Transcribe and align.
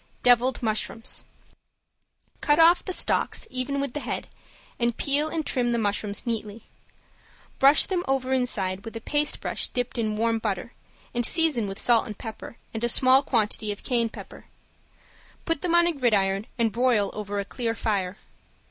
~DEVILED 0.23 0.63
MUSHROOMS~ 0.63 1.23
Cut 2.41 2.57
off 2.57 2.83
the 2.83 2.91
stalks 2.91 3.47
even 3.51 3.79
with 3.79 3.93
the 3.93 3.99
head 3.99 4.27
and 4.79 4.97
peel 4.97 5.27
and 5.27 5.45
trim 5.45 5.71
the 5.73 5.77
mushrooms 5.77 6.25
neatly. 6.25 6.63
Brush 7.59 7.85
them 7.85 8.03
over 8.07 8.33
inside 8.33 8.83
with 8.83 8.95
a 8.95 8.99
paste 8.99 9.41
brush 9.41 9.67
dipped 9.67 9.99
in 9.99 10.15
warm 10.17 10.39
butter, 10.39 10.73
and 11.13 11.23
season 11.23 11.67
with 11.67 11.77
salt 11.77 12.07
and 12.07 12.17
pepper, 12.17 12.57
and 12.73 12.83
a 12.83 12.89
small 12.89 13.21
quantity 13.21 13.71
of 13.71 13.83
cayenne 13.83 14.09
pepper. 14.09 14.45
Put 15.45 15.61
them 15.61 15.75
on 15.75 15.85
a 15.85 15.93
gridiron 15.93 16.47
and 16.57 16.71
broil 16.71 17.11
over 17.13 17.39
a 17.39 17.45
clear 17.45 17.75
fire. 17.75 18.17